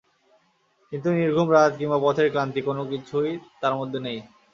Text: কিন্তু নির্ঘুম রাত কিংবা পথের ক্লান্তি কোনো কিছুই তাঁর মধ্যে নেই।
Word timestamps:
কিন্তু 0.91 1.09
নির্ঘুম 1.17 1.47
রাত 1.51 1.71
কিংবা 1.79 1.97
পথের 2.03 2.27
ক্লান্তি 2.33 2.61
কোনো 2.67 2.81
কিছুই 2.91 3.29
তাঁর 3.61 3.73
মধ্যে 3.79 3.99
নেই। 4.05 4.17